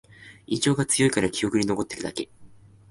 [0.47, 2.27] 印象が強いから記憶に残ってるだけ